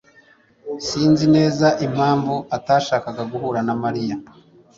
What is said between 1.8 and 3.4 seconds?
impamvu atashakaga